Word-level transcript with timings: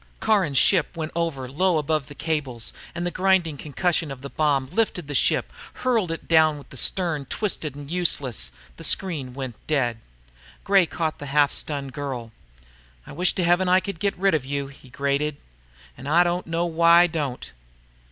Caron's 0.19 0.57
ship 0.57 0.95
swept 0.95 1.11
over, 1.15 1.47
low 1.47 1.77
above 1.77 2.07
the 2.07 2.15
cables, 2.15 2.73
and 2.95 3.05
the 3.05 3.11
grinding 3.11 3.55
concussion 3.55 4.09
of 4.09 4.25
a 4.25 4.31
bomb 4.31 4.67
lifted 4.71 5.05
the 5.07 5.13
ship, 5.13 5.53
hurled 5.75 6.09
it 6.09 6.27
down 6.27 6.57
with 6.57 6.69
the 6.71 6.75
stern 6.75 7.21
end 7.21 7.29
twisted 7.29 7.75
to 7.75 7.83
uselessness. 7.83 8.51
The 8.77 8.83
screen 8.83 9.35
went 9.35 9.57
dead. 9.67 9.99
Gray 10.63 10.87
caught 10.87 11.19
the 11.19 11.27
half 11.27 11.51
stunned 11.51 11.93
girl. 11.93 12.31
"I 13.05 13.11
wish 13.11 13.33
to 13.33 13.43
heaven 13.43 13.69
I 13.69 13.79
could 13.79 13.99
get 13.99 14.17
rid 14.17 14.33
of 14.33 14.43
you!" 14.43 14.69
he 14.69 14.89
grated. 14.89 15.37
"And 15.95 16.09
I 16.09 16.23
don't 16.23 16.47
know 16.47 16.65
why 16.65 17.01
I 17.01 17.05
don't!" 17.05 17.51